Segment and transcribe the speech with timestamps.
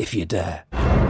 [0.00, 1.09] if you dare.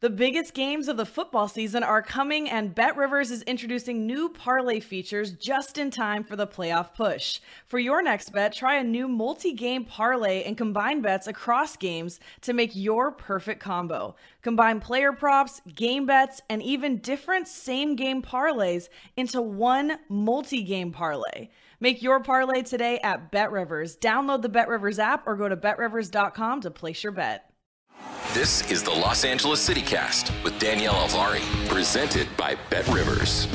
[0.00, 4.28] The biggest games of the football season are coming, and Bet Rivers is introducing new
[4.28, 7.40] parlay features just in time for the playoff push.
[7.66, 12.20] For your next bet, try a new multi game parlay and combine bets across games
[12.42, 14.14] to make your perfect combo.
[14.42, 20.92] Combine player props, game bets, and even different same game parlays into one multi game
[20.92, 21.48] parlay.
[21.80, 23.96] Make your parlay today at Bet Rivers.
[23.96, 27.47] Download the Bet Rivers app or go to betrivers.com to place your bet.
[28.34, 33.48] This is the Los Angeles CityCast with Danielle Alvari, presented by Bet Rivers.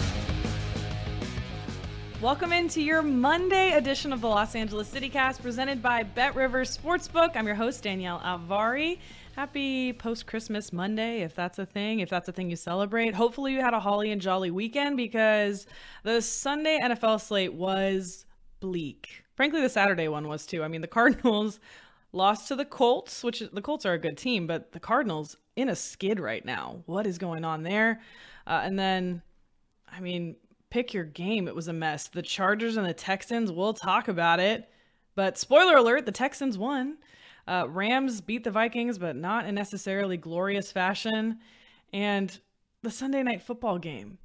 [2.22, 7.36] Welcome into your Monday edition of the Los Angeles CityCast, presented by Bet Rivers Sportsbook.
[7.36, 9.00] I'm your host Danielle Alvari.
[9.36, 13.14] Happy post Christmas Monday, if that's a thing, if that's a thing you celebrate.
[13.14, 15.66] Hopefully, you had a holly and jolly weekend because
[16.04, 18.26] the Sunday NFL slate was
[18.60, 19.24] bleak.
[19.36, 20.64] Frankly, the Saturday one was too.
[20.64, 21.60] I mean, the Cardinals
[22.14, 25.68] lost to the Colts, which the Colts are a good team, but the Cardinals in
[25.70, 26.82] a skid right now.
[26.86, 28.02] What is going on there?
[28.48, 29.22] Uh, and then,
[29.92, 30.36] I mean,
[30.70, 31.48] pick your game.
[31.48, 32.08] It was a mess.
[32.08, 34.70] The Chargers and the Texans, we'll talk about it.
[35.16, 36.98] But spoiler alert, the Texans won.
[37.48, 41.40] Uh, Rams beat the Vikings, but not in necessarily glorious fashion.
[41.92, 42.38] And
[42.82, 44.18] the Sunday night football game,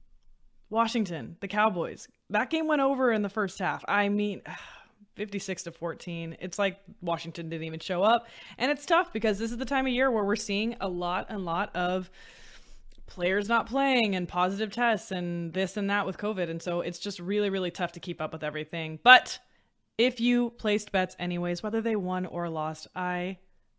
[0.70, 3.84] Washington, the Cowboys, that game went over in the first half.
[3.88, 4.42] I mean,
[5.18, 6.36] 56 to 14.
[6.40, 8.28] It's like Washington didn't even show up.
[8.56, 11.26] And it's tough because this is the time of year where we're seeing a lot
[11.28, 12.08] and lot of
[13.06, 16.48] players not playing and positive tests and this and that with COVID.
[16.48, 19.00] And so it's just really, really tough to keep up with everything.
[19.02, 19.40] But
[19.98, 23.38] if you placed bets anyways, whether they won or lost, I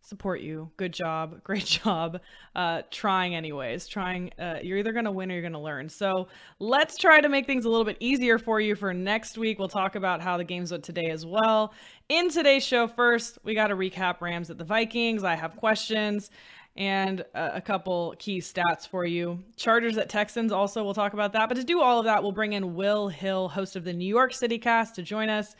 [0.09, 0.69] support you.
[0.75, 1.43] Good job.
[1.43, 2.19] Great job.
[2.55, 3.87] Uh, trying anyways.
[3.87, 4.31] Trying.
[4.37, 5.87] Uh, you're either going to win or you're going to learn.
[5.87, 6.27] So
[6.59, 9.59] let's try to make things a little bit easier for you for next week.
[9.59, 11.73] We'll talk about how the games went today as well.
[12.09, 15.23] In today's show, first, we got to recap Rams at the Vikings.
[15.23, 16.31] I have questions
[16.75, 19.43] and a couple key stats for you.
[19.57, 21.49] Chargers at Texans also we'll talk about that.
[21.49, 24.07] But to do all of that, we'll bring in Will Hill, host of the New
[24.07, 25.55] York City Cast, to join us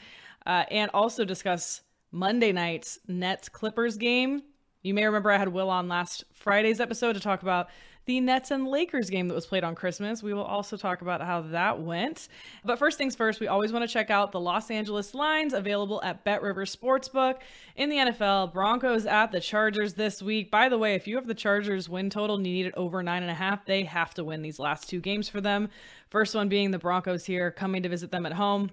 [0.46, 1.82] uh, and also discuss
[2.12, 4.42] Monday night's Nets Clippers game.
[4.82, 7.70] You may remember I had Will on last Friday's episode to talk about
[8.06, 10.24] the Nets and Lakers game that was played on Christmas.
[10.24, 12.28] We will also talk about how that went.
[12.66, 16.02] But first things first, we always want to check out the Los Angeles lines available
[16.02, 17.36] at Bet River Sportsbook.
[17.76, 20.50] In the NFL, Broncos at the Chargers this week.
[20.50, 23.04] By the way, if you have the Chargers win total and you need it over
[23.04, 25.70] nine and a half, they have to win these last two games for them.
[26.10, 28.72] First one being the Broncos here coming to visit them at home.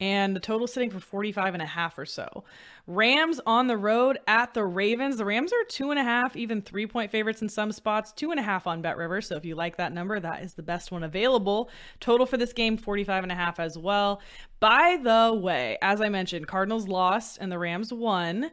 [0.00, 2.44] And the total sitting for 45 and a half or so.
[2.86, 5.16] Rams on the road at the Ravens.
[5.16, 8.30] The Rams are two and a half, even three point favorites in some spots, two
[8.30, 9.20] and a half on Bet River.
[9.20, 11.70] So if you like that number, that is the best one available.
[12.00, 14.20] Total for this game, 45 and a half as well.
[14.60, 18.50] By the way, as I mentioned, Cardinals lost and the Rams won.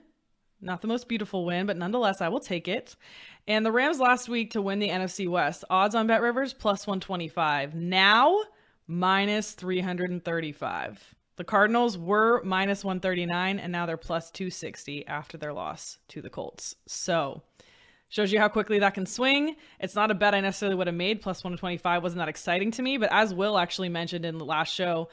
[0.64, 2.96] Not the most beautiful win, but nonetheless, I will take it.
[3.48, 6.86] And the Rams last week to win the NFC West, odds on Bet Rivers plus
[6.86, 7.74] 125.
[7.74, 8.38] Now,
[8.88, 11.16] minus 335.
[11.38, 16.30] The Cardinals were minus 139 and now they're plus 260 after their loss to the
[16.30, 16.76] Colts.
[16.88, 17.42] So,
[18.10, 19.56] shows you how quickly that can swing.
[19.80, 21.22] It's not a bet I necessarily would have made.
[21.22, 24.74] Plus 125 wasn't that exciting to me, but as Will actually mentioned in the last
[24.74, 25.10] show,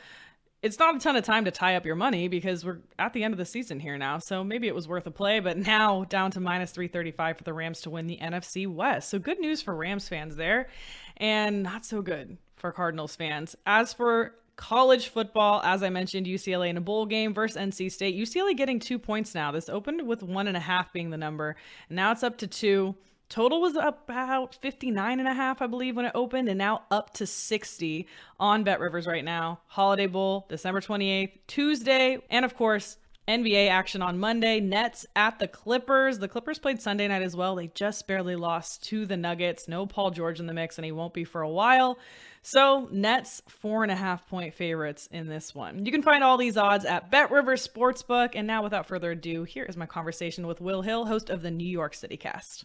[0.61, 3.23] it's not a ton of time to tie up your money because we're at the
[3.23, 4.19] end of the season here now.
[4.19, 7.53] So maybe it was worth a play, but now down to minus 335 for the
[7.53, 9.09] Rams to win the NFC West.
[9.09, 10.69] So good news for Rams fans there,
[11.17, 13.55] and not so good for Cardinals fans.
[13.65, 18.17] As for college football, as I mentioned, UCLA in a bowl game versus NC State.
[18.17, 19.53] UCLA getting two points now.
[19.53, 21.57] This opened with one and a half being the number,
[21.89, 22.95] and now it's up to two.
[23.29, 27.15] Total was about 59 and a half, I believe, when it opened, and now up
[27.15, 28.07] to 60
[28.41, 29.61] on Bet Rivers right now.
[29.69, 32.97] Holiday Bowl, December 28th, Tuesday, and of course,
[33.29, 34.59] NBA action on Monday.
[34.59, 36.19] Nets at the Clippers.
[36.19, 37.55] The Clippers played Sunday night as well.
[37.55, 39.69] They just barely lost to the Nuggets.
[39.69, 41.99] No Paul George in the mix, and he won't be for a while.
[42.41, 45.85] So, Nets four and a half point favorites in this one.
[45.85, 48.31] You can find all these odds at Bet Rivers Sportsbook.
[48.35, 51.51] And now, without further ado, here is my conversation with Will Hill, host of the
[51.51, 52.65] New York City Cast.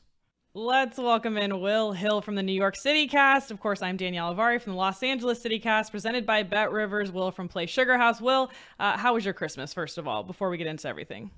[0.55, 3.49] Let's welcome in Will Hill from the New York City Cast.
[3.49, 7.11] Of course, I'm Danielle Alvari from the Los Angeles City Cast, presented by Bet Rivers.
[7.11, 8.21] Will from Play Sugar House.
[8.21, 11.31] Will, uh, how was your Christmas, first of all, before we get into everything?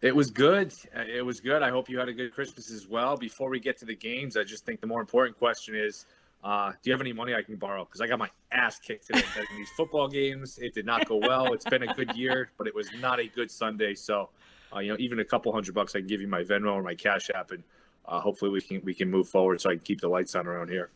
[0.00, 0.72] It was good.
[0.94, 1.62] It was good.
[1.62, 3.14] I hope you had a good Christmas as well.
[3.18, 6.06] Before we get to the games, I just think the more important question is
[6.42, 7.84] uh, do you have any money I can borrow?
[7.84, 10.56] Because I got my ass kicked today in these football games.
[10.56, 11.52] It did not go well.
[11.52, 13.92] It's been a good year, but it was not a good Sunday.
[13.92, 14.30] So,
[14.74, 16.82] uh, you know, even a couple hundred bucks, I can give you my Venmo or
[16.82, 17.62] my Cash App, and
[18.06, 20.46] uh, hopefully we can we can move forward so I can keep the lights on
[20.46, 20.90] around here.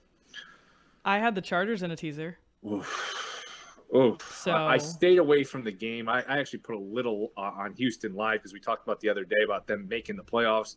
[1.05, 2.39] I had the Chargers in a teaser.
[3.93, 6.11] Oh, so I, I, stayed away from the game.
[6.11, 9.09] I, I actually put a little uh, on Houston live because we talked about the
[9.09, 10.77] other day about them making the playoffs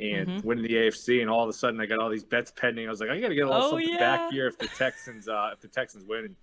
[0.00, 0.46] and mm-hmm.
[0.46, 2.88] winning the AFC, and all of a sudden I got all these bets pending.
[2.88, 3.98] I was like, I got to get a little oh, something yeah.
[3.98, 6.24] back here if the Texans uh, if the Texans win.
[6.24, 6.36] And,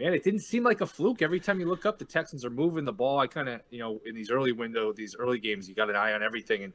[0.00, 1.20] man, it didn't seem like a fluke.
[1.20, 3.18] Every time you look up, the Texans are moving the ball.
[3.18, 5.96] I kind of, you know, in these early window, these early games, you got an
[5.96, 6.72] eye on everything, and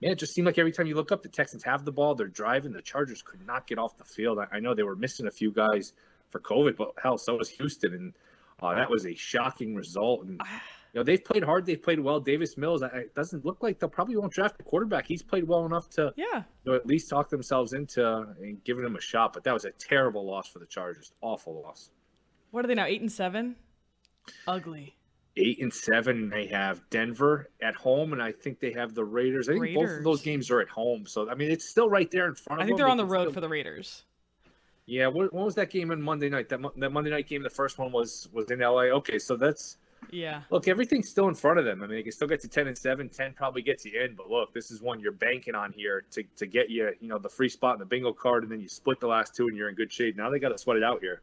[0.00, 2.14] man, it just seemed like every time you look up, the Texans have the ball,
[2.14, 2.72] they're driving.
[2.72, 4.38] The Chargers could not get off the field.
[4.38, 5.92] I, I know they were missing a few guys
[6.30, 8.14] for COVID, but hell, so was Houston, and
[8.62, 10.24] uh, that was a shocking result.
[10.24, 10.40] And
[10.92, 12.20] you know they've played hard, they've played well.
[12.20, 15.06] Davis Mills, it doesn't look like they'll probably won't draft a quarterback.
[15.06, 18.06] He's played well enough to yeah, you know, at least talk themselves into
[18.40, 19.32] and giving him a shot.
[19.32, 21.90] But that was a terrible loss for the Chargers, awful loss.
[22.52, 22.86] What are they now?
[22.86, 23.56] Eight and seven.
[24.46, 24.94] Ugly
[25.36, 26.28] eight and seven.
[26.28, 29.48] They have Denver at home, and I think they have the Raiders.
[29.48, 29.82] I think Raiders.
[29.82, 31.06] both of those games are at home.
[31.06, 32.66] So I mean, it's still right there in front of them.
[32.66, 33.34] I think they're on the road still...
[33.34, 34.04] for the Raiders.
[34.86, 36.48] Yeah, what, what, was that game on Monday night?
[36.48, 38.90] That that Monday night game, the first one was was in LA.
[38.90, 39.76] Okay, so that's
[40.10, 40.42] yeah.
[40.50, 41.82] Look, everything's still in front of them.
[41.82, 43.08] I mean, they can still get to ten and seven.
[43.08, 46.24] Ten probably gets you in, but look, this is one you're banking on here to
[46.36, 48.68] to get you, you know, the free spot in the bingo card, and then you
[48.68, 50.16] split the last two, and you're in good shape.
[50.16, 51.22] Now they got to sweat it out here.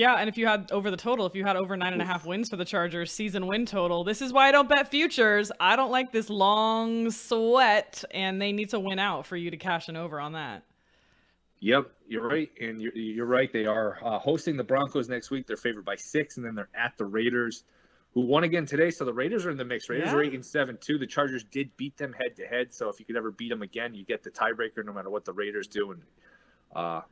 [0.00, 2.06] Yeah, and if you had over the total, if you had over nine and a
[2.06, 5.52] half wins for the Chargers season win total, this is why I don't bet futures.
[5.60, 9.58] I don't like this long sweat, and they need to win out for you to
[9.58, 10.62] cash an over on that.
[11.58, 13.52] Yep, you're right, and you're, you're right.
[13.52, 15.46] They are uh, hosting the Broncos next week.
[15.46, 17.64] They're favored by six, and then they're at the Raiders,
[18.14, 18.90] who won again today.
[18.90, 19.90] So the Raiders are in the mix.
[19.90, 20.14] Raiders yeah.
[20.14, 20.96] are eight and seven too.
[20.96, 22.72] The Chargers did beat them head to head.
[22.72, 25.26] So if you could ever beat them again, you get the tiebreaker no matter what
[25.26, 25.90] the Raiders do.
[25.90, 26.02] And
[26.74, 27.02] uh,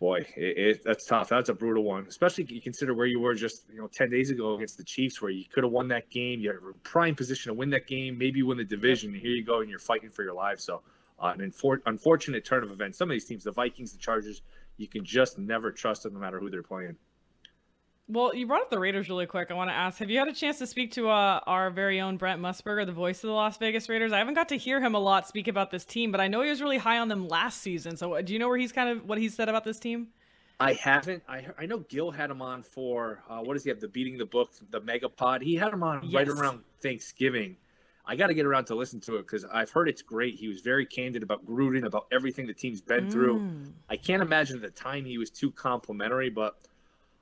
[0.00, 1.28] boy, it, it, that's tough.
[1.28, 4.30] That's a brutal one, especially you consider where you were just you know ten days
[4.30, 6.40] ago against the Chiefs, where you could have won that game.
[6.40, 9.12] You're prime position to win that game, maybe win the division.
[9.12, 10.60] And here you go, and you're fighting for your life.
[10.60, 10.82] So,
[11.18, 12.98] uh, an infor- unfortunate turn of events.
[12.98, 14.42] Some of these teams, the Vikings, the Chargers,
[14.76, 16.96] you can just never trust them, no matter who they're playing.
[18.06, 19.50] Well, you brought up the Raiders really quick.
[19.50, 22.00] I want to ask: Have you had a chance to speak to uh, our very
[22.02, 24.12] own Brent Musburger, the voice of the Las Vegas Raiders?
[24.12, 26.42] I haven't got to hear him a lot speak about this team, but I know
[26.42, 27.96] he was really high on them last season.
[27.96, 30.08] So, do you know where he's kind of what he said about this team?
[30.60, 31.22] I haven't.
[31.26, 33.80] I I know Gil had him on for uh, what does he have?
[33.80, 35.40] The beating the book, the mega pod.
[35.40, 36.14] He had him on yes.
[36.14, 37.56] right around Thanksgiving.
[38.06, 40.34] I got to get around to listen to it because I've heard it's great.
[40.34, 43.10] He was very candid about Gruden, about everything the team's been mm.
[43.10, 43.50] through.
[43.88, 46.58] I can't imagine at the time he was too complimentary, but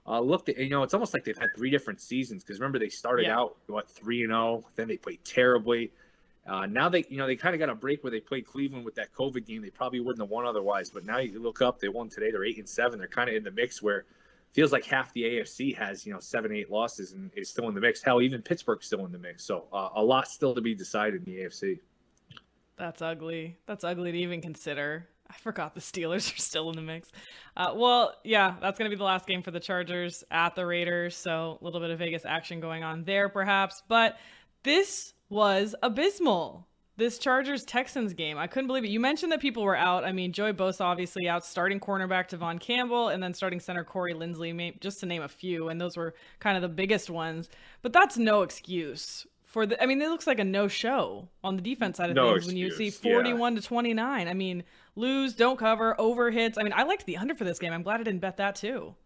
[0.06, 2.88] uh, look, you know, it's almost like they've had three different seasons because remember they
[2.88, 3.38] started yeah.
[3.38, 5.92] out what three and zero, oh, then they played terribly.
[6.44, 8.84] Uh, now they, you know, they kind of got a break where they played Cleveland
[8.84, 9.62] with that COVID game.
[9.62, 10.90] They probably wouldn't have won otherwise.
[10.90, 12.32] But now you look up, they won today.
[12.32, 12.98] They're eight and seven.
[12.98, 14.04] They're kind of in the mix where
[14.52, 17.74] feels like half the AFC has you know seven, eight losses and is still in
[17.74, 18.02] the mix.
[18.02, 19.44] Hell, even Pittsburgh's still in the mix.
[19.44, 21.78] So uh, a lot still to be decided in the AFC.
[22.76, 23.58] That's ugly.
[23.66, 25.06] That's ugly to even consider.
[25.28, 27.10] I forgot the Steelers are still in the mix.
[27.56, 30.66] Uh, well, yeah, that's going to be the last game for the Chargers at the
[30.66, 31.16] Raiders.
[31.16, 33.82] So a little bit of Vegas action going on there, perhaps.
[33.88, 34.18] But
[34.62, 38.36] this was abysmal this Chargers Texans game.
[38.36, 38.90] I couldn't believe it.
[38.90, 40.04] You mentioned that people were out.
[40.04, 44.14] I mean, Joey Bosa obviously out, starting cornerback Tevaughn Campbell, and then starting center Corey
[44.14, 45.68] Linsley, just to name a few.
[45.68, 47.48] And those were kind of the biggest ones.
[47.80, 49.80] But that's no excuse for the.
[49.80, 52.48] I mean, it looks like a no-show on the defense side of no things excuse.
[52.48, 53.60] when you see 41 yeah.
[53.60, 54.28] to 29.
[54.28, 54.64] I mean,
[54.96, 56.58] lose, don't cover, over hits.
[56.58, 57.72] I mean, I liked the under for this game.
[57.72, 58.96] I'm glad I didn't bet that too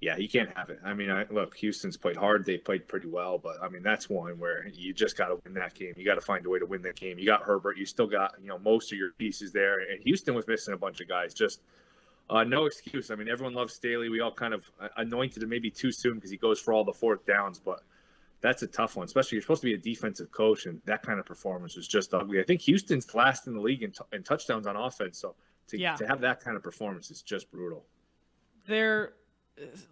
[0.00, 0.80] yeah, you can't have it.
[0.82, 2.46] I mean, I, look, Houston's played hard.
[2.46, 5.52] They played pretty well, but I mean, that's one where you just got to win
[5.54, 5.92] that game.
[5.96, 7.18] You got to find a way to win that game.
[7.18, 7.76] You got Herbert.
[7.76, 10.78] You still got you know most of your pieces there, and Houston was missing a
[10.78, 11.34] bunch of guys.
[11.34, 11.60] Just
[12.30, 13.10] uh, no excuse.
[13.10, 14.08] I mean, everyone loves Staley.
[14.08, 16.84] We all kind of uh, anointed him maybe too soon because he goes for all
[16.84, 17.82] the fourth downs, but
[18.40, 19.04] that's a tough one.
[19.04, 22.14] Especially you're supposed to be a defensive coach, and that kind of performance was just
[22.14, 22.40] ugly.
[22.40, 25.34] I think Houston's last in the league in, t- in touchdowns on offense, so
[25.68, 25.96] to, yeah.
[25.96, 27.84] to have that kind of performance is just brutal.
[28.66, 29.14] They're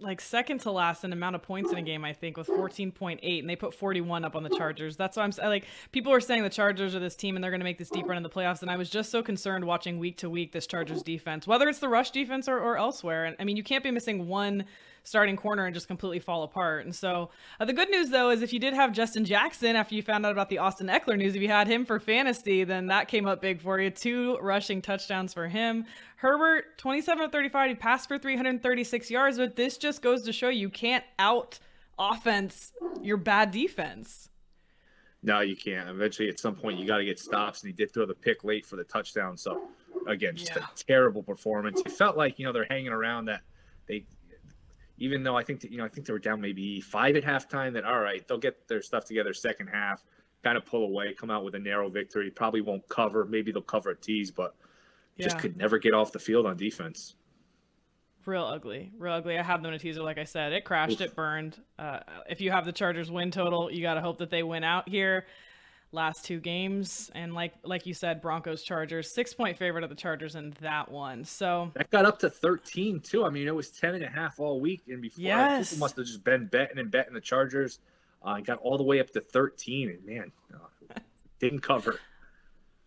[0.00, 3.40] like second to last in amount of points in a game, I think, with 14.8,
[3.40, 4.96] and they put 41 up on the Chargers.
[4.96, 7.60] That's why I'm like, people are saying the Chargers are this team and they're going
[7.60, 8.62] to make this deep run in the playoffs.
[8.62, 11.80] And I was just so concerned watching week to week this Chargers defense, whether it's
[11.80, 13.24] the rush defense or, or elsewhere.
[13.24, 14.64] And I mean, you can't be missing one
[15.08, 16.84] starting corner and just completely fall apart.
[16.84, 19.94] And so uh, the good news though is if you did have Justin Jackson after
[19.94, 22.86] you found out about the Austin Ekeler news, if you had him for fantasy, then
[22.86, 23.90] that came up big for you.
[23.90, 25.84] Two rushing touchdowns for him.
[26.16, 30.48] Herbert, 27 of 35, he passed for 336 yards, but this just goes to show
[30.48, 31.58] you can't out
[31.98, 32.72] offense
[33.02, 34.28] your bad defense.
[35.22, 35.88] No, you can't.
[35.88, 38.44] Eventually, at some point, you got to get stops, and he did throw the pick
[38.44, 39.36] late for the touchdown.
[39.36, 39.68] So,
[40.06, 40.62] again, just yeah.
[40.62, 41.80] a terrible performance.
[41.80, 43.40] It felt like you know they're hanging around that
[43.88, 44.04] they
[44.98, 47.24] even though I think that, you know I think they were down maybe five at
[47.24, 47.72] halftime.
[47.72, 50.04] That all right, they'll get their stuff together second half,
[50.42, 52.30] kind of pull away, come out with a narrow victory.
[52.30, 53.24] Probably won't cover.
[53.24, 54.54] Maybe they'll cover a tease, but
[55.16, 55.24] yeah.
[55.24, 57.14] just could never get off the field on defense.
[58.26, 59.38] Real ugly, real ugly.
[59.38, 60.52] I have them in a teaser, like I said.
[60.52, 61.08] It crashed, Oof.
[61.08, 61.58] it burned.
[61.78, 64.64] Uh, if you have the Chargers win total, you got to hope that they win
[64.64, 65.24] out here
[65.92, 67.10] last two games.
[67.14, 70.90] And like like you said broncos chargers six point favorite of the chargers in that
[70.90, 71.24] one.
[71.24, 73.24] So that got up to 13 too.
[73.24, 74.82] I mean it was 10 and a half all week.
[74.88, 75.70] And before yes.
[75.70, 77.80] people must have just been betting and betting the chargers.
[78.22, 80.98] Uh, got all the way up to 13 and man uh,
[81.38, 82.00] didn't cover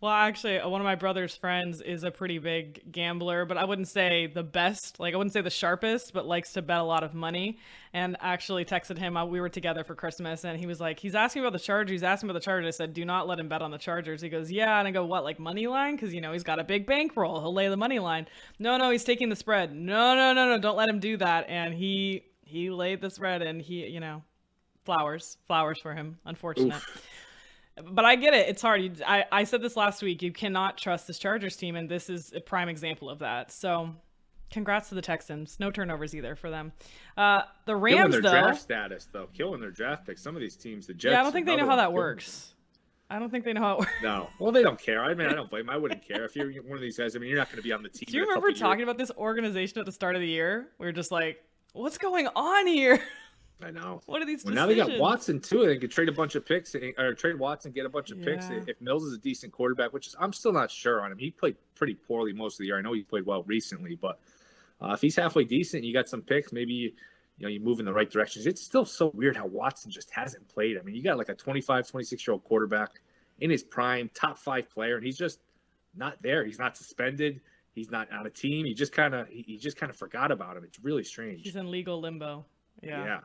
[0.02, 3.64] well, actually, uh, one of my brother's friends is a pretty big gambler, but I
[3.64, 4.98] wouldn't say the best.
[4.98, 7.58] Like, I wouldn't say the sharpest, but likes to bet a lot of money.
[7.92, 9.16] And actually texted him.
[9.16, 11.92] Uh, we were together for Christmas, and he was like, he's asking about the Chargers.
[11.92, 12.66] He's asking about the Chargers.
[12.66, 14.20] I said, do not let him bet on the Chargers.
[14.20, 14.76] He goes, yeah.
[14.80, 15.94] And I go, what, like money line?
[15.94, 17.40] Because, you know, he's got a big bankroll.
[17.40, 18.26] He'll lay the money line.
[18.58, 19.72] No, no, he's taking the spread.
[19.72, 20.60] No, no, no, no.
[20.60, 21.48] Don't let him do that.
[21.48, 24.24] And he he laid the spread, and he, you know,
[24.84, 26.18] flowers, flowers for him.
[26.24, 26.74] Unfortunate.
[26.74, 27.21] Oof
[27.76, 28.48] but I get it.
[28.48, 29.02] It's hard.
[29.06, 30.22] I, I said this last week.
[30.22, 33.50] You cannot trust this Chargers team, and this is a prime example of that.
[33.50, 33.94] So,
[34.50, 35.58] congrats to the Texans.
[35.58, 36.72] No turnovers either for them.
[37.16, 40.22] Uh, the Rams, killing their though, draft status though, killing their draft picks.
[40.22, 41.12] Some of these teams, the Jets.
[41.12, 42.54] Yeah, I don't think they know how that works.
[43.10, 43.92] I don't think they know how it works.
[44.02, 45.04] No, well, they don't care.
[45.04, 45.66] I mean, I don't blame.
[45.66, 45.74] Them.
[45.74, 47.14] I wouldn't care if you're one of these guys.
[47.14, 48.06] I mean, you're not going to be on the team.
[48.08, 48.88] Do you remember talking years.
[48.88, 50.68] about this organization at the start of the year?
[50.78, 51.42] We were just like,
[51.74, 53.02] "What's going on here?"
[53.62, 54.00] I know.
[54.06, 54.44] What are these?
[54.44, 55.66] Well, now they got Watson too.
[55.66, 58.24] They could trade a bunch of picks or trade Watson, get a bunch of yeah.
[58.24, 58.46] picks.
[58.66, 61.18] If Mills is a decent quarterback, which is, I'm still not sure on him.
[61.18, 62.78] He played pretty poorly most of the year.
[62.78, 64.20] I know he played well recently, but
[64.80, 66.52] uh, if he's halfway decent, you got some picks.
[66.52, 66.92] Maybe you,
[67.38, 68.46] you know you move in the right directions.
[68.46, 70.78] It's still so weird how Watson just hasn't played.
[70.78, 73.00] I mean, you got like a 25, 26 year old quarterback
[73.40, 75.40] in his prime, top five player, and he's just
[75.94, 76.44] not there.
[76.44, 77.40] He's not suspended.
[77.74, 78.66] He's not on a team.
[78.66, 80.64] He just kind of he, he just kind of forgot about him.
[80.64, 81.42] It's really strange.
[81.42, 82.44] He's in legal limbo.
[82.82, 83.04] Yeah.
[83.04, 83.20] Yeah.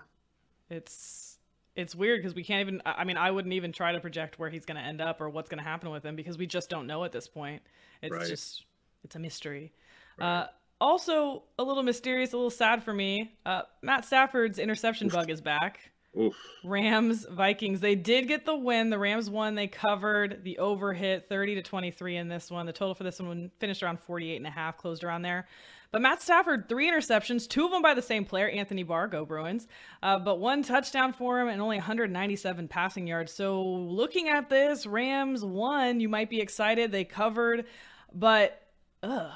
[0.69, 1.37] It's
[1.75, 4.49] it's weird because we can't even I mean I wouldn't even try to project where
[4.49, 6.69] he's going to end up or what's going to happen with him because we just
[6.69, 7.61] don't know at this point.
[8.01, 8.27] It's right.
[8.27, 8.65] just
[9.03, 9.71] it's a mystery.
[10.19, 10.41] Right.
[10.41, 10.47] Uh,
[10.79, 13.35] also a little mysterious, a little sad for me.
[13.45, 15.13] Uh, Matt Stafford's interception Oof.
[15.13, 15.91] bug is back.
[16.19, 16.35] Oof.
[16.63, 17.79] Rams Vikings.
[17.79, 18.89] They did get the win.
[18.89, 19.55] The Rams won.
[19.55, 22.65] They covered the over hit 30 to 23 in this one.
[22.65, 25.47] The total for this one finished around 48 and a half, closed around there.
[25.91, 29.25] But Matt Stafford, three interceptions, two of them by the same player, Anthony Barr, go
[29.25, 29.67] Bruins,
[30.03, 33.31] uh, but one touchdown for him and only 197 passing yards.
[33.31, 35.99] So looking at this, Rams won.
[35.99, 36.91] You might be excited.
[36.91, 37.65] They covered,
[38.13, 38.61] but
[39.01, 39.31] ugh,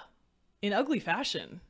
[0.61, 1.61] in ugly fashion.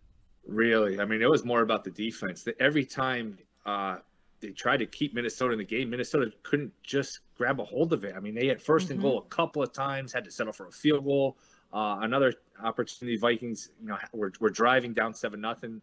[0.48, 1.00] Really?
[1.00, 2.44] I mean, it was more about the defense.
[2.44, 3.98] That every time uh,
[4.40, 8.04] they tried to keep Minnesota in the game, Minnesota couldn't just grab a hold of
[8.04, 8.16] it.
[8.16, 8.92] I mean, they had 1st mm-hmm.
[8.94, 11.38] and goal a couple of times, had to settle for a field goal.
[11.72, 12.34] Uh, another
[12.64, 15.82] opportunity, Vikings, you know, we're, we're driving down seven nothing.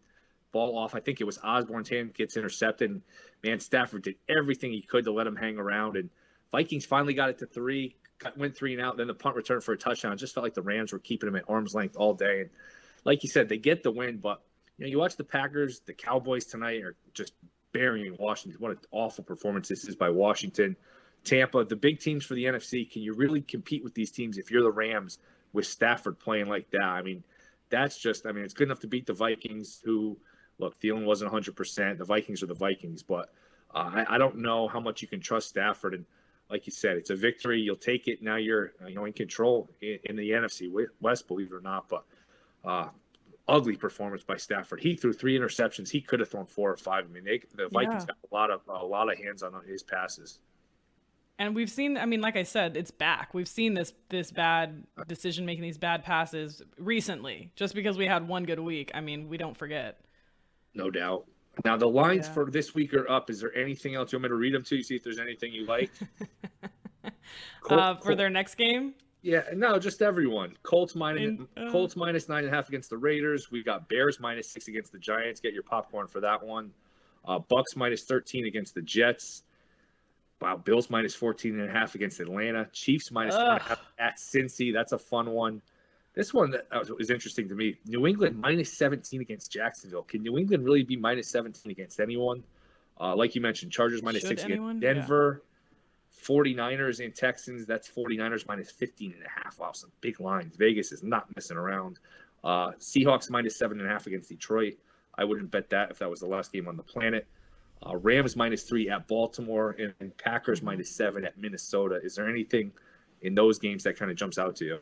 [0.51, 0.95] ball off.
[0.95, 2.89] I think it was Osborn's hand gets intercepted.
[2.89, 3.01] And,
[3.43, 5.97] man, Stafford did everything he could to let him hang around.
[5.97, 6.09] And
[6.51, 7.95] Vikings finally got it to three,
[8.35, 8.97] went three and out.
[8.97, 10.13] Then the punt return for a touchdown.
[10.13, 12.41] It just felt like the Rams were keeping him at arm's length all day.
[12.41, 12.49] And
[13.05, 14.41] like you said, they get the win, but
[14.77, 17.33] you know, you watch the Packers, the Cowboys tonight are just
[17.71, 18.59] burying Washington.
[18.59, 20.75] What an awful performance this is by Washington.
[21.23, 24.51] Tampa, the big teams for the NFC, can you really compete with these teams if
[24.51, 25.19] you're the Rams
[25.53, 26.81] with Stafford playing like that?
[26.81, 27.23] I mean,
[27.69, 30.17] that's just, I mean, it's good enough to beat the Vikings, who,
[30.57, 31.97] look, Thielen wasn't 100%.
[31.97, 33.31] The Vikings are the Vikings, but
[33.73, 35.93] uh, I, I, don't know how much you can trust Stafford.
[35.93, 36.05] And
[36.49, 37.61] like you said, it's a victory.
[37.61, 38.23] You'll take it.
[38.23, 41.87] Now you're, you know, in control in, in the NFC West, believe it or not.
[41.87, 42.03] But
[42.65, 42.89] uh,
[43.49, 44.79] ugly performance by Stafford.
[44.79, 45.89] He threw three interceptions.
[45.89, 47.05] He could have thrown four or five.
[47.05, 48.13] I mean, they, the Vikings yeah.
[48.13, 50.39] got a lot of a lot of hands on his passes.
[51.39, 53.33] And we've seen, I mean, like I said, it's back.
[53.33, 57.51] We've seen this this bad decision making, these bad passes recently.
[57.55, 60.01] Just because we had one good week, I mean, we don't forget.
[60.75, 61.25] No doubt.
[61.63, 62.33] Now the lines yeah.
[62.33, 63.29] for this week are up.
[63.29, 64.83] Is there anything else you want me to read them to you?
[64.83, 65.91] See if there's anything you like.
[67.61, 68.93] Col- uh, for Col- their next game.
[69.21, 70.57] Yeah, no, just everyone.
[70.63, 73.49] Colts minus In, uh, Colts minus nine and a half against the Raiders.
[73.49, 75.39] we've got Bears minus six against the Giants.
[75.39, 76.71] Get your popcorn for that one.
[77.25, 79.43] Uh, Bucks minus thirteen against the Jets.
[80.41, 82.67] Wow, Bills minus 14 and a half against Atlanta.
[82.71, 84.73] Chiefs minus four and a half at Cincy.
[84.73, 85.61] That's a fun one.
[86.13, 86.67] This one that
[86.97, 87.77] was interesting to me.
[87.85, 90.03] New England minus 17 against Jacksonville.
[90.03, 92.43] Can New England really be minus 17 against anyone?
[92.99, 94.77] Uh, like you mentioned, Chargers minus Should six anyone?
[94.77, 95.41] against Denver.
[95.43, 95.45] Yeah.
[96.25, 97.65] 49ers and Texans.
[97.65, 99.59] That's 49ers minus 15 and a half.
[99.59, 100.55] Wow, some big lines.
[100.57, 101.99] Vegas is not messing around.
[102.43, 104.73] Uh, Seahawks minus seven and a half against Detroit.
[105.17, 107.27] I wouldn't bet that if that was the last game on the planet.
[107.85, 111.99] Uh, Rams minus three at Baltimore and, and Packers minus seven at Minnesota.
[112.03, 112.71] Is there anything
[113.21, 114.79] in those games that kind of jumps out to you?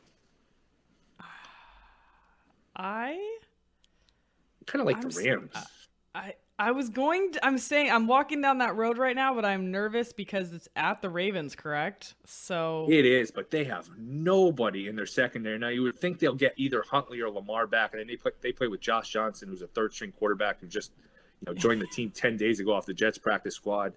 [2.75, 3.37] I
[4.65, 5.51] kind of like I'm the Rams.
[6.13, 7.33] I I was going.
[7.33, 10.67] To, I'm saying I'm walking down that road right now, but I'm nervous because it's
[10.75, 12.15] at the Ravens, correct?
[12.25, 15.69] So it is, but they have nobody in their secondary now.
[15.69, 18.51] You would think they'll get either Huntley or Lamar back, and then they play they
[18.51, 20.91] play with Josh Johnson, who's a third string quarterback who just
[21.41, 23.93] you know, joined the team 10 days ago off the Jets practice squad.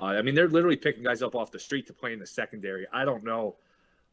[0.00, 2.26] Uh, I mean, they're literally picking guys up off the street to play in the
[2.26, 2.86] secondary.
[2.92, 3.56] I don't know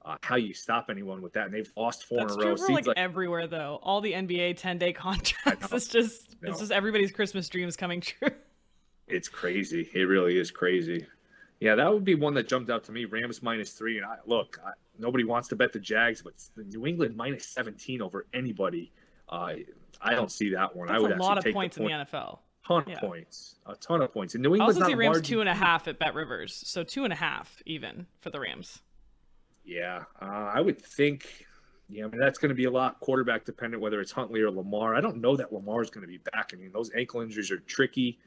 [0.03, 1.45] uh, how you stop anyone with that.
[1.45, 2.55] And they've lost four That's in a row.
[2.55, 3.79] True like, like, everywhere though.
[3.81, 5.71] All the NBA 10 day contracts.
[5.71, 8.29] It's just it's just everybody's Christmas dreams coming true.
[9.07, 9.89] It's crazy.
[9.93, 11.05] It really is crazy.
[11.59, 13.05] Yeah, that would be one that jumped out to me.
[13.05, 13.97] Rams minus three.
[13.97, 18.01] And I, look, I, nobody wants to bet the Jags, but New England minus 17
[18.01, 18.91] over anybody.
[19.29, 19.53] Uh,
[20.01, 20.87] I don't see that one.
[20.87, 21.91] That's I would a lot of points point.
[21.91, 22.99] in the NFL ton of yeah.
[22.99, 24.35] points, a ton of points.
[24.35, 26.83] And New England's I also see Rams two and a half at Bet Rivers, so
[26.83, 28.79] two and a half even for the Rams.
[29.65, 31.45] Yeah, uh, I would think.
[31.89, 34.51] Yeah, I mean that's going to be a lot quarterback dependent, whether it's Huntley or
[34.51, 34.95] Lamar.
[34.95, 36.51] I don't know that Lamar is going to be back.
[36.53, 38.19] I mean, those ankle injuries are tricky.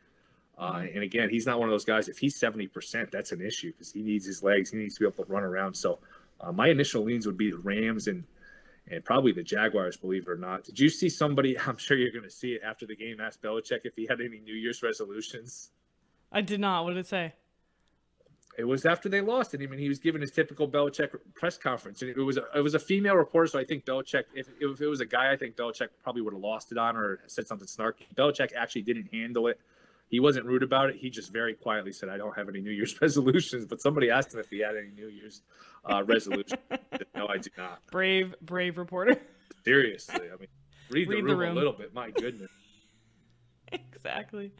[0.56, 0.94] Uh, mm-hmm.
[0.94, 2.08] and again, he's not one of those guys.
[2.08, 4.70] If he's seventy percent, that's an issue because he needs his legs.
[4.70, 5.74] He needs to be able to run around.
[5.74, 5.98] So,
[6.40, 8.24] uh, my initial leans would be the Rams and
[8.90, 10.64] and probably the Jaguars, believe it or not.
[10.64, 11.58] Did you see somebody?
[11.66, 13.20] I'm sure you're going to see it after the game.
[13.20, 15.70] Ask Belichick if he had any New Year's resolutions.
[16.32, 16.84] I did not.
[16.84, 17.34] What did it say?
[18.58, 21.56] It was after they lost, and I mean, he was giving his typical Belichick press
[21.56, 23.46] conference, and it was a, it was a female reporter.
[23.46, 26.34] So I think Belichick, if, if it was a guy, I think Belichick probably would
[26.34, 28.12] have lost it on or said something snarky.
[28.16, 29.58] Belichick actually didn't handle it.
[30.10, 30.96] He wasn't rude about it.
[30.96, 34.34] He just very quietly said, "I don't have any New Year's resolutions." But somebody asked
[34.34, 35.42] him if he had any New Year's
[35.84, 36.60] uh, resolutions.
[37.14, 37.80] no, I do not.
[37.90, 39.16] Brave, brave reporter.
[39.64, 40.48] Seriously, I mean,
[40.90, 41.94] read, read the, room the, room a little bit.
[41.94, 42.50] My goodness.
[43.72, 44.52] exactly.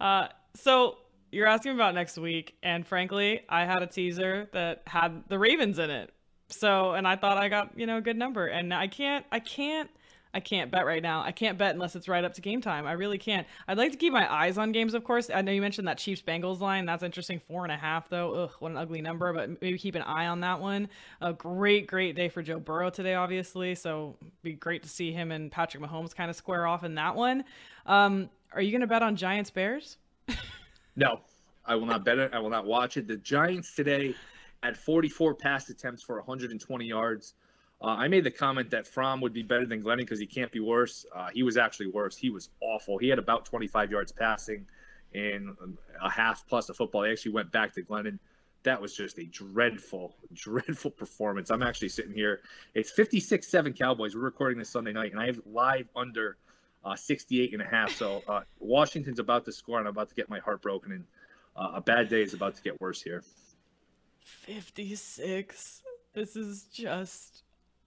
[0.00, 0.98] Uh, so
[1.32, 5.80] you're asking about next week, and frankly, I had a teaser that had the Ravens
[5.80, 6.12] in it.
[6.48, 9.40] So, and I thought I got you know a good number, and I can't, I
[9.40, 9.90] can't
[10.34, 11.22] I can't bet right now.
[11.22, 12.86] I can't bet unless it's right up to game time.
[12.86, 13.46] I really can't.
[13.68, 15.28] I'd like to keep my eyes on games, of course.
[15.32, 16.86] I know you mentioned that Chiefs Bengals line.
[16.86, 17.38] That's interesting.
[17.38, 18.32] Four and a half, though.
[18.34, 20.88] Ugh, what an ugly number, but maybe keep an eye on that one.
[21.20, 23.74] A great, great day for Joe Burrow today, obviously.
[23.74, 27.14] So be great to see him and Patrick Mahomes kind of square off in that
[27.14, 27.44] one.
[27.84, 29.98] Um, are you going to bet on Giants Bears?
[30.96, 31.20] no,
[31.66, 32.32] I will not bet it.
[32.32, 33.06] I will not watch it.
[33.06, 34.14] The Giants today
[34.62, 37.34] had 44 pass attempts for 120 yards.
[37.82, 40.52] Uh, I made the comment that Fromm would be better than Glennon because he can't
[40.52, 41.04] be worse.
[41.12, 42.16] Uh, he was actually worse.
[42.16, 42.96] He was awful.
[42.96, 44.66] He had about 25 yards passing
[45.14, 45.56] and
[46.00, 47.02] a half plus a football.
[47.02, 48.18] They actually went back to Glennon.
[48.62, 51.50] That was just a dreadful, dreadful performance.
[51.50, 52.40] I'm actually sitting here.
[52.74, 54.14] It's 56 7 Cowboys.
[54.14, 56.36] We're recording this Sunday night, and I have live under
[56.84, 57.90] uh, 68 and a half.
[57.90, 60.92] So uh, Washington's about to score, and I'm about to get my heart broken.
[60.92, 61.04] And
[61.56, 63.24] uh, a bad day is about to get worse here.
[64.20, 65.82] 56.
[66.14, 67.42] This is just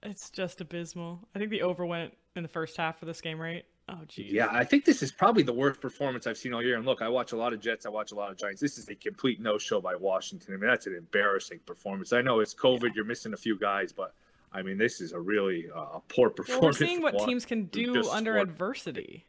[0.05, 1.19] it's just abysmal.
[1.35, 3.65] I think the over went in the first half for this game, right?
[3.87, 4.31] Oh, geez.
[4.31, 6.75] Yeah, I think this is probably the worst performance I've seen all year.
[6.75, 8.59] And look, I watch a lot of Jets, I watch a lot of Giants.
[8.59, 10.53] This is a complete no-show by Washington.
[10.55, 12.11] I mean, that's an embarrassing performance.
[12.11, 12.89] I know it's COVID, yeah.
[12.95, 14.13] you're missing a few guys, but
[14.51, 16.61] I mean, this is a really uh, poor performance.
[16.61, 19.25] Well, we're seeing what teams can do under adversity.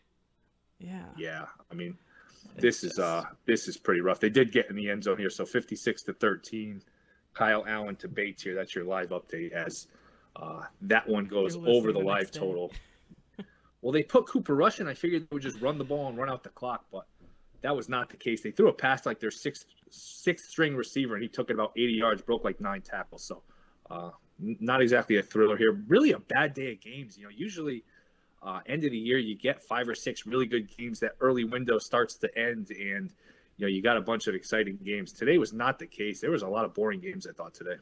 [0.79, 1.05] Yeah.
[1.19, 1.97] Yeah, I mean,
[2.57, 4.21] this is uh this is pretty rough.
[4.21, 6.83] They did get in the end zone here, so 56 to 13.
[7.35, 8.55] Kyle Allen to Bates here.
[8.55, 9.89] That's your live update as
[10.37, 12.71] uh, that one goes over the, the live total.
[13.83, 14.87] well, they put Cooper Rush in.
[14.87, 17.07] I figured they would just run the ball and run out the clock, but
[17.63, 18.43] that was not the case.
[18.43, 21.73] They threw a pass like their sixth sixth string receiver, and he took it about
[21.77, 23.25] 80 yards, broke like nine tackles.
[23.25, 23.43] So,
[23.91, 25.81] uh, not exactly a thriller here.
[25.89, 27.17] Really a bad day of games.
[27.17, 27.85] You know, usually
[28.43, 31.01] uh, end of the year you get five or six really good games.
[31.01, 33.11] That early window starts to end, and
[33.57, 35.13] you know you got a bunch of exciting games.
[35.13, 36.21] Today was not the case.
[36.21, 37.27] There was a lot of boring games.
[37.27, 37.77] I thought today.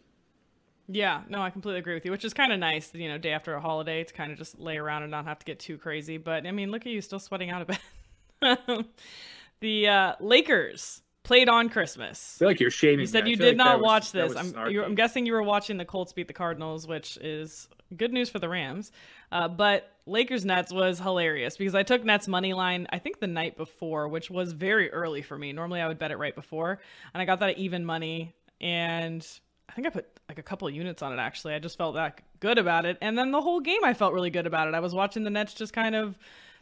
[0.87, 3.33] Yeah, no, I completely agree with you, which is kind of nice, you know, day
[3.33, 5.79] after a holiday to kind of just lay around and not have to get too
[5.79, 6.19] crazy.
[6.19, 8.87] But I mean, look at you still sweating out a bit.
[9.61, 12.37] the uh, Lakers played on Christmas.
[12.37, 13.01] I feel like you're shaming.
[13.01, 13.31] You said me.
[13.31, 14.37] you did like not watch this.
[14.37, 17.67] I'm, I'm, guessing you were watching the Colts beat the Cardinals, which is
[17.97, 18.93] good news for the Rams.
[19.33, 23.27] Uh, but Lakers Nets was hilarious because I took Nets money line I think the
[23.27, 25.53] night before, which was very early for me.
[25.53, 26.81] Normally I would bet it right before,
[27.15, 29.27] and I got that even money, and
[29.75, 31.55] I think I put like a couple units on it actually.
[31.55, 34.31] I just felt that good about it, and then the whole game I felt really
[34.31, 34.75] good about it.
[34.75, 36.17] I was watching the Nets just kind of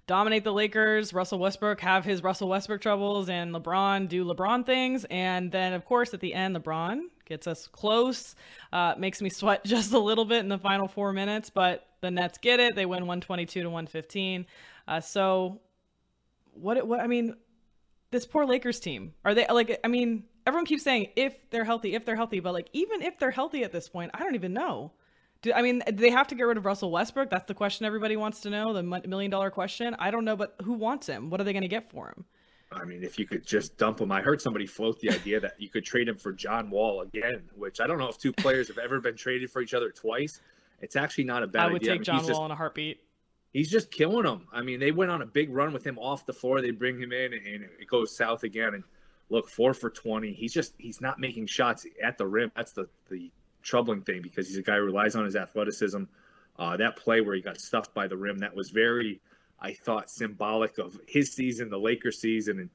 [0.06, 5.04] dominate the Lakers, Russell Westbrook have his Russell Westbrook troubles, and LeBron do LeBron things.
[5.10, 8.34] And then, of course, at the end, LeBron gets us close,
[8.72, 12.10] uh, makes me sweat just a little bit in the final four minutes, but the
[12.10, 12.74] Nets get it.
[12.74, 14.46] They win 122 to 115.
[14.88, 15.60] Uh, so,
[16.54, 17.36] what, what, I mean,
[18.10, 21.94] this poor Lakers team, are they like, I mean, everyone keeps saying if they're healthy,
[21.94, 24.52] if they're healthy, but like, even if they're healthy at this point, I don't even
[24.52, 24.92] know.
[25.42, 27.28] Do, I mean, do they have to get rid of Russell Westbrook?
[27.28, 29.96] That's the question everybody wants to know, the million dollar question.
[29.98, 31.30] I don't know, but who wants him?
[31.30, 32.24] What are they going to get for him?
[32.70, 35.60] I mean, if you could just dump him, I heard somebody float the idea that
[35.60, 38.68] you could trade him for John Wall again, which I don't know if two players
[38.68, 40.40] have ever been traded for each other twice.
[40.80, 41.68] It's actually not a bad idea.
[41.68, 41.90] I would idea.
[41.90, 43.00] take I mean, John Wall just, in a heartbeat.
[43.52, 44.46] He's just killing them.
[44.52, 46.62] I mean, they went on a big run with him off the floor.
[46.62, 48.74] They bring him in, and it goes south again.
[48.74, 48.84] And
[49.30, 50.32] look, four for twenty.
[50.32, 52.52] He's just he's not making shots at the rim.
[52.56, 53.30] That's the the
[53.62, 56.04] troubling thing because he's a guy who relies on his athleticism.
[56.58, 59.20] Uh, that play where he got stuffed by the rim, that was very,
[59.58, 62.68] I thought, symbolic of his season, the Lakers season, and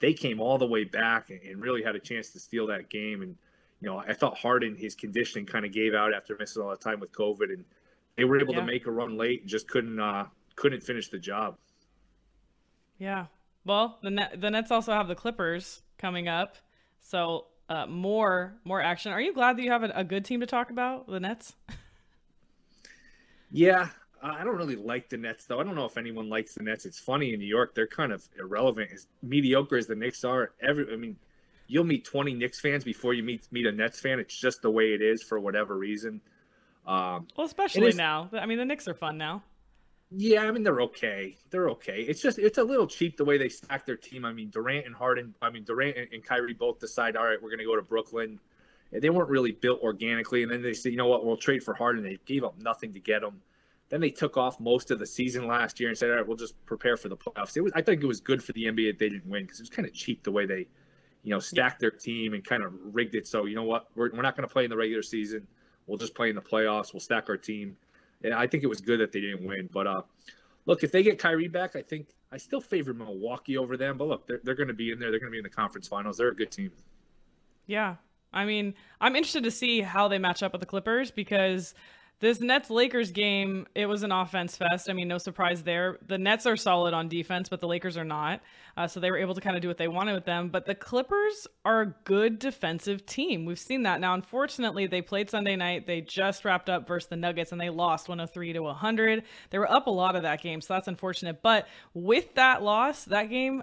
[0.00, 2.88] they came all the way back and, and really had a chance to steal that
[2.88, 3.22] game.
[3.22, 3.36] And
[3.80, 6.76] you know, I thought Harden, his conditioning kind of gave out after missing all the
[6.76, 7.64] time with COVID, and
[8.16, 8.60] they were able yeah.
[8.60, 11.56] to make a run late and just couldn't uh, couldn't finish the job.
[12.98, 13.26] Yeah.
[13.64, 16.56] Well, the Net, the Nets also have the Clippers coming up,
[17.00, 19.12] so uh, more more action.
[19.12, 21.54] Are you glad that you have a, a good team to talk about, the Nets?
[23.50, 23.88] yeah,
[24.22, 25.60] I don't really like the Nets though.
[25.60, 26.86] I don't know if anyone likes the Nets.
[26.86, 30.52] It's funny in New York, they're kind of irrelevant, as mediocre as the Knicks are.
[30.60, 31.16] Every, I mean,
[31.66, 34.18] you'll meet 20 Knicks fans before you meet meet a Nets fan.
[34.18, 36.20] It's just the way it is for whatever reason.
[36.86, 38.30] Um, well, especially now.
[38.32, 39.42] I mean, the Knicks are fun now.
[40.10, 41.36] Yeah, I mean they're okay.
[41.50, 42.00] They're okay.
[42.00, 44.24] It's just it's a little cheap the way they stack their team.
[44.24, 45.34] I mean Durant and Harden.
[45.42, 47.82] I mean Durant and, and Kyrie both decide, all right, we're going to go to
[47.82, 48.40] Brooklyn.
[48.90, 51.74] They weren't really built organically, and then they said, you know what, we'll trade for
[51.74, 52.02] Harden.
[52.02, 53.42] They gave up nothing to get him.
[53.90, 56.38] Then they took off most of the season last year and said, all right, we'll
[56.38, 57.56] just prepare for the playoffs.
[57.56, 59.60] It was, I think it was good for the NBA that they didn't win because
[59.60, 60.66] it was kind of cheap the way they,
[61.22, 63.26] you know, stacked their team and kind of rigged it.
[63.26, 65.46] So you know what, we're, we're not going to play in the regular season.
[65.86, 66.92] We'll just play in the playoffs.
[66.94, 67.76] We'll stack our team.
[68.22, 70.02] And I think it was good that they didn't win, but uh,
[70.66, 73.98] look, if they get Kyrie back, I think I still favor Milwaukee over them.
[73.98, 75.10] But look, they're, they're going to be in there.
[75.10, 76.18] They're going to be in the conference finals.
[76.18, 76.70] They're a good team.
[77.66, 77.96] Yeah.
[78.32, 81.74] I mean, I'm interested to see how they match up with the Clippers because
[82.20, 84.90] this Nets Lakers game, it was an offense fest.
[84.90, 85.98] I mean, no surprise there.
[86.06, 88.40] The Nets are solid on defense, but the Lakers are not.
[88.76, 90.48] Uh, so they were able to kind of do what they wanted with them.
[90.48, 93.44] But the Clippers are a good defensive team.
[93.44, 94.00] We've seen that.
[94.00, 95.86] Now, unfortunately, they played Sunday night.
[95.86, 99.22] They just wrapped up versus the Nuggets and they lost 103 to 100.
[99.50, 101.40] They were up a lot of that game, so that's unfortunate.
[101.40, 103.62] But with that loss, that game,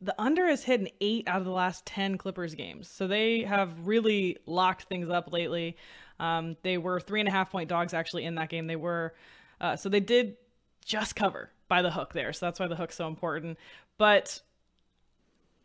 [0.00, 2.88] the under has hit an eight out of the last 10 Clippers games.
[2.88, 5.76] So they have really locked things up lately.
[6.20, 8.66] Um, they were three and a half point dogs actually in that game.
[8.66, 9.14] They were,
[9.60, 10.36] uh, so they did
[10.84, 12.32] just cover by the hook there.
[12.32, 13.58] So that's why the hook's so important.
[13.98, 14.40] But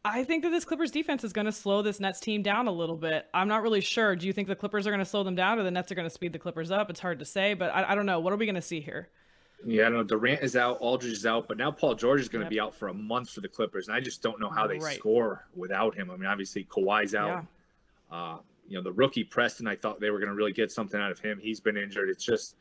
[0.03, 2.71] I think that this Clippers defense is going to slow this Nets team down a
[2.71, 3.27] little bit.
[3.33, 4.15] I'm not really sure.
[4.15, 5.95] Do you think the Clippers are going to slow them down or the Nets are
[5.95, 6.89] going to speed the Clippers up?
[6.89, 8.19] It's hard to say, but I, I don't know.
[8.19, 9.09] What are we going to see here?
[9.65, 12.29] Yeah, I don't know Durant is out, Aldridge is out, but now Paul George is
[12.29, 12.49] going to yep.
[12.49, 14.77] be out for a month for the Clippers, and I just don't know how they
[14.77, 14.95] right.
[14.95, 16.09] score without him.
[16.09, 17.45] I mean, obviously Kawhi's out.
[18.09, 18.17] Yeah.
[18.17, 18.37] Uh,
[18.69, 21.11] you know, the rookie Preston, I thought they were going to really get something out
[21.11, 21.39] of him.
[21.41, 22.09] He's been injured.
[22.09, 22.55] It's just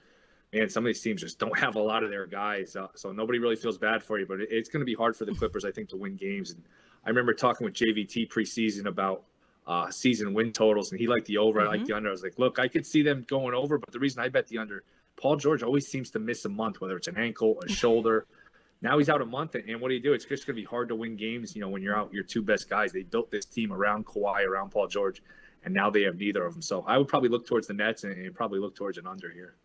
[0.52, 3.12] man, some of these teams just don't have a lot of their guys, uh, so
[3.12, 4.26] nobody really feels bad for you.
[4.26, 6.50] But it, it's going to be hard for the Clippers, I think, to win games.
[6.50, 6.62] And
[7.04, 9.24] I remember talking with JVT preseason about
[9.66, 11.60] uh, season win totals, and he liked the over.
[11.60, 11.68] Mm-hmm.
[11.68, 12.08] I liked the under.
[12.08, 14.46] I was like, look, I could see them going over, but the reason I bet
[14.48, 14.82] the under,
[15.16, 18.26] Paul George always seems to miss a month, whether it's an ankle, a shoulder.
[18.80, 20.14] now he's out a month, and what do you do?
[20.14, 21.54] It's just going to be hard to win games.
[21.54, 24.46] You know, when you're out your two best guys, they built this team around Kawhi,
[24.46, 25.22] around Paul George,
[25.68, 26.62] and now they have neither of them.
[26.62, 29.30] So I would probably look towards the Nets and, and probably look towards an under
[29.30, 29.56] here.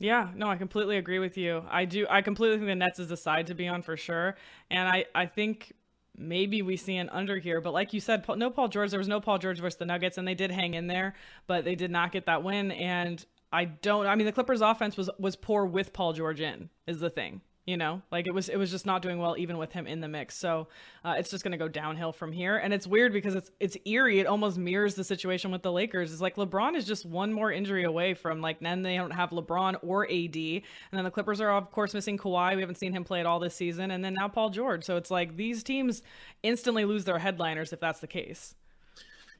[0.00, 1.64] Yeah, no, I completely agree with you.
[1.70, 2.06] I do.
[2.10, 4.36] I completely think the Nets is the side to be on for sure,
[4.70, 5.72] and I I think
[6.16, 7.60] maybe we see an under here.
[7.60, 8.90] But like you said, no Paul George.
[8.90, 11.14] There was no Paul George versus the Nuggets, and they did hang in there,
[11.46, 12.72] but they did not get that win.
[12.72, 14.06] And I don't.
[14.06, 16.68] I mean, the Clippers' offense was was poor with Paul George in.
[16.86, 19.58] Is the thing you know like it was it was just not doing well even
[19.58, 20.34] with him in the mix.
[20.38, 20.68] So
[21.04, 22.56] uh, it's just going to go downhill from here.
[22.56, 24.20] And it's weird because it's it's eerie.
[24.20, 26.10] It almost mirrors the situation with the lakers.
[26.10, 29.30] It's like lebron is just one more injury away from like then they don't have
[29.30, 32.54] lebron or ad and then the clippers are of course missing Kawhi.
[32.54, 33.90] we haven't seen him play at all this season.
[33.90, 34.82] And then now paul george.
[34.82, 36.02] So it's like these teams
[36.42, 38.54] instantly lose their headliners if that's the case.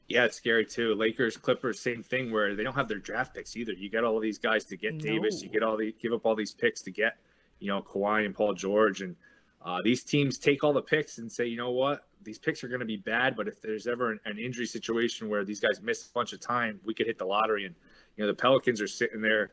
[0.07, 0.93] Yeah, it's scary too.
[0.93, 3.73] Lakers, Clippers, same thing where they don't have their draft picks either.
[3.73, 4.99] You get all these guys to get no.
[4.99, 7.17] Davis, you get all the give up all these picks to get
[7.59, 9.01] you know, Kawhi and Paul George.
[9.01, 9.15] And
[9.63, 12.67] uh, these teams take all the picks and say, you know what, these picks are
[12.67, 15.81] going to be bad, but if there's ever an, an, injury situation where these guys
[15.81, 17.65] miss a bunch of time, we could hit the lottery.
[17.65, 17.75] And,
[18.15, 19.51] you know, the Pelicans are sitting there.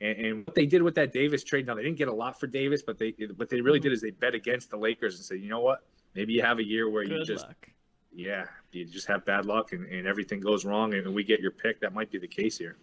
[0.00, 2.38] And, and what they did with that Davis trade, now they didn't get a lot
[2.38, 5.24] for Davis, but they what they really did is they bet against the Lakers and
[5.24, 5.84] said, you know what,
[6.14, 7.68] maybe you have a year where Good you just, luck.
[8.12, 11.52] yeah, you just have bad luck and, and everything goes wrong and we get your
[11.52, 11.80] pick.
[11.80, 12.76] That might be the case here.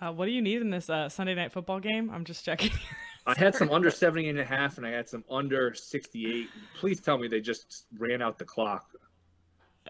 [0.00, 2.10] Uh, what do you need in this uh, Sunday night football game?
[2.10, 2.72] I'm just checking.
[3.36, 6.48] I had some under 70 and a half and I had some under 68.
[6.78, 8.90] Please tell me they just ran out the clock.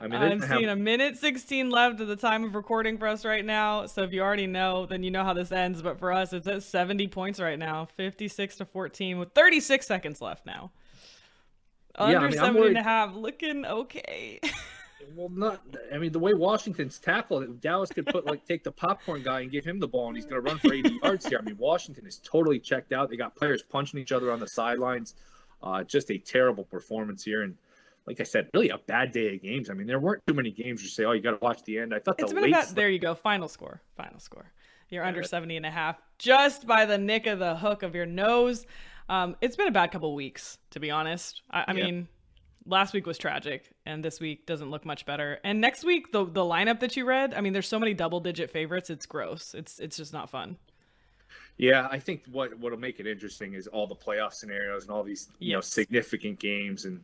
[0.00, 0.78] I mean, I'm seeing have...
[0.78, 3.86] a minute 16 left at the time of recording for us right now.
[3.86, 5.82] So if you already know, then you know how this ends.
[5.82, 10.20] But for us, it's at 70 points right now, 56 to 14 with 36 seconds
[10.20, 10.70] left now.
[11.96, 14.40] Under yeah, I mean, 70 and a half, looking okay.
[15.14, 15.60] well, not.
[15.92, 19.50] I mean, the way Washington's tackled, Dallas could put like take the popcorn guy and
[19.50, 21.38] give him the ball, and he's going to run for 80 yards here.
[21.38, 23.10] I mean, Washington is totally checked out.
[23.10, 25.14] They got players punching each other on the sidelines.
[25.62, 27.56] Uh, just a terrible performance here, and
[28.06, 29.70] like I said, really a bad day of games.
[29.70, 31.78] I mean, there weren't too many games you say, oh, you got to watch the
[31.78, 31.94] end.
[31.94, 32.50] I thought it's the late.
[32.52, 33.14] About, there you go.
[33.14, 33.82] Final score.
[33.96, 34.50] Final score.
[34.88, 37.94] You're yeah, under 70 and a half, just by the nick of the hook of
[37.94, 38.66] your nose.
[39.08, 41.42] Um, it's been a bad couple weeks, to be honest.
[41.50, 41.84] I, I yeah.
[41.84, 42.08] mean
[42.66, 46.24] last week was tragic and this week doesn't look much better and next week the
[46.24, 49.54] the lineup that you read i mean there's so many double digit favorites it's gross
[49.54, 50.56] it's it's just not fun
[51.56, 55.02] yeah i think what what'll make it interesting is all the playoff scenarios and all
[55.02, 55.54] these you yes.
[55.54, 57.02] know significant games and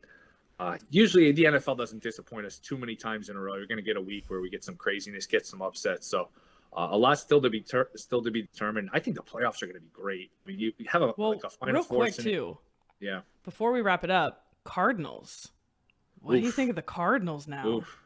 [0.59, 3.77] uh, usually the nfl doesn't disappoint us too many times in a row you're going
[3.77, 6.29] to get a week where we get some craziness get some upsets so
[6.77, 8.91] uh, a lot still to be ter- still to be determined.
[8.93, 10.31] I think the playoffs are going to be great.
[10.45, 12.59] I mean, you, you have a well, like a final real quick too.
[13.01, 13.21] Yeah.
[13.45, 15.49] Before we wrap it up, Cardinals.
[16.21, 16.41] What Oof.
[16.41, 17.67] do you think of the Cardinals now?
[17.67, 17.99] Oof.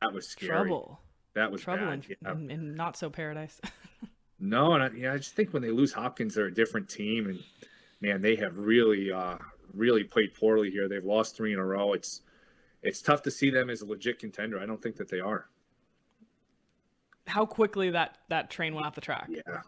[0.00, 0.50] That was scary.
[0.50, 1.00] Trouble.
[1.34, 2.32] That was trouble in, yeah.
[2.32, 3.60] in, in, not so paradise.
[4.40, 7.26] no, and I, yeah, I just think when they lose Hopkins, they're a different team,
[7.26, 7.42] and
[8.00, 9.36] man, they have really, uh,
[9.74, 10.88] really played poorly here.
[10.88, 11.92] They've lost three in a row.
[11.92, 12.22] It's,
[12.82, 14.60] it's tough to see them as a legit contender.
[14.60, 15.48] I don't think that they are.
[17.26, 19.28] How quickly that that train went off the track.
[19.28, 19.60] Yeah,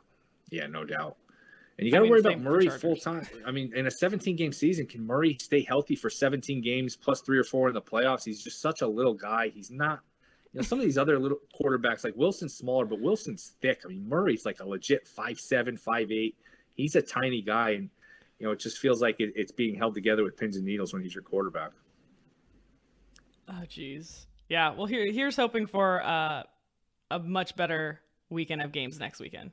[0.50, 1.16] yeah, no doubt.
[1.80, 3.26] And you got to worry about Murray full time.
[3.46, 7.22] I mean, in a 17 game season, can Murray stay healthy for 17 games plus
[7.22, 8.22] three or four in the playoffs?
[8.22, 9.48] He's just such a little guy.
[9.48, 10.00] He's not,
[10.52, 13.80] you know, some of these other little quarterbacks like Wilson's smaller, but Wilson's thick.
[13.86, 16.36] I mean, Murray's like a legit five seven, five eight.
[16.74, 17.88] He's a tiny guy, and
[18.38, 20.92] you know, it just feels like it, it's being held together with pins and needles
[20.92, 21.70] when he's your quarterback.
[23.48, 24.26] Oh, geez.
[24.50, 24.74] Yeah.
[24.74, 26.42] Well, here here's hoping for uh,
[27.10, 29.50] a much better weekend of games next weekend.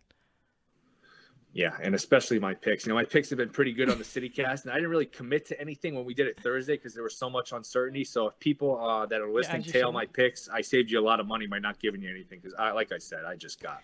[1.53, 2.85] Yeah, and especially my picks.
[2.85, 5.05] You know, my picks have been pretty good on the CityCast, and I didn't really
[5.05, 8.03] commit to anything when we did it Thursday because there was so much uncertainty.
[8.03, 11.01] So if people uh, that are listening yeah, tail my picks, I saved you a
[11.01, 13.61] lot of money by not giving you anything because, I, like I said, I just
[13.61, 13.81] got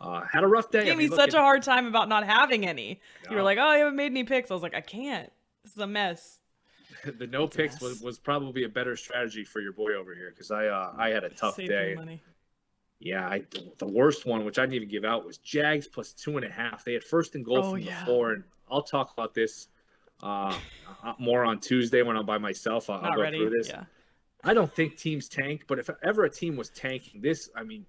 [0.00, 0.84] uh, had a rough day.
[0.84, 3.00] Gave I mean, me such a hard time about not having any.
[3.22, 3.30] Yeah.
[3.30, 5.30] You were like, "Oh, you haven't made any picks." I was like, "I can't.
[5.62, 6.40] This is a mess."
[7.18, 10.30] the no it's picks was, was probably a better strategy for your boy over here
[10.30, 12.20] because I uh, I had a tough Save day.
[13.04, 13.42] Yeah, I,
[13.76, 16.50] the worst one, which I didn't even give out, was Jags plus two and a
[16.50, 16.84] half.
[16.84, 18.00] They had first and goal oh, from yeah.
[18.00, 19.68] the four, and I'll talk about this
[20.22, 20.56] uh,
[21.04, 22.88] uh, more on Tuesday when I'm by myself.
[22.88, 23.38] I'll, I'll go ready.
[23.38, 23.68] through this.
[23.68, 23.84] Yeah.
[24.42, 27.84] I don't think teams tank, but if ever a team was tanking, this, I mean,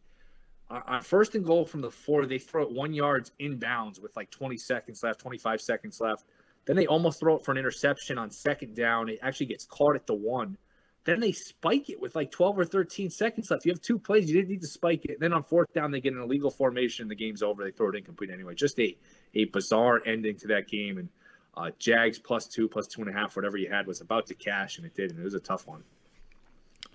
[0.69, 4.30] on first and goal from the four, they throw it one yards inbounds with like
[4.32, 6.25] 20 seconds left, 25 seconds left.
[6.65, 9.08] Then they almost throw it for an interception on second down.
[9.08, 10.58] It actually gets caught at the one.
[11.05, 13.65] Then they spike it with like 12 or 13 seconds left.
[13.65, 14.27] You have two plays.
[14.27, 15.19] You didn't need to spike it.
[15.19, 17.07] Then on fourth down, they get an illegal formation.
[17.07, 17.63] The game's over.
[17.63, 18.55] They throw it incomplete anyway.
[18.55, 18.97] Just a,
[19.35, 20.97] a bizarre ending to that game.
[20.97, 21.09] And
[21.55, 24.33] uh, Jags plus two, plus two and a half, whatever you had was about to
[24.33, 25.11] cash, and it did.
[25.11, 25.83] And it was a tough one.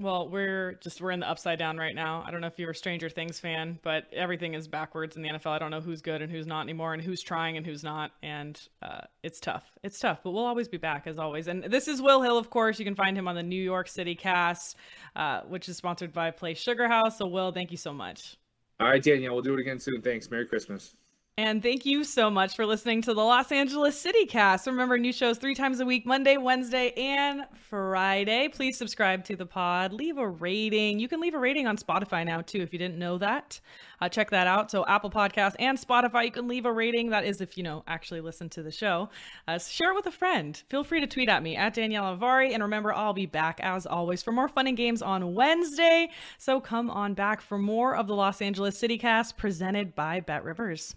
[0.00, 2.24] Well, we're just we're in the upside down right now.
[2.26, 5.28] I don't know if you're a Stranger Things fan, but everything is backwards in the
[5.28, 5.50] NFL.
[5.50, 8.12] I don't know who's good and who's not anymore, and who's trying and who's not,
[8.22, 9.64] and uh, it's tough.
[9.82, 11.48] It's tough, but we'll always be back as always.
[11.48, 12.78] And this is Will Hill, of course.
[12.78, 14.76] You can find him on the New York City Cast,
[15.16, 17.18] uh, which is sponsored by Play Sugar House.
[17.18, 18.38] So, Will, thank you so much.
[18.80, 20.00] All right, Danielle, we'll do it again soon.
[20.00, 20.30] Thanks.
[20.30, 20.96] Merry Christmas.
[21.40, 24.66] And thank you so much for listening to the Los Angeles City Cast.
[24.66, 28.48] Remember, new shows three times a week Monday, Wednesday, and Friday.
[28.48, 29.94] Please subscribe to the pod.
[29.94, 30.98] Leave a rating.
[30.98, 33.58] You can leave a rating on Spotify now, too, if you didn't know that.
[34.02, 34.70] Uh, check that out.
[34.70, 37.08] So, Apple Podcast and Spotify, you can leave a rating.
[37.08, 39.08] That is if you know, actually listen to the show.
[39.48, 40.62] Uh, share it with a friend.
[40.68, 42.52] Feel free to tweet at me at Danielle Alvari.
[42.52, 46.10] And remember, I'll be back as always for more fun and games on Wednesday.
[46.36, 50.96] So, come on back for more of the Los Angeles City Cast presented by BetRivers.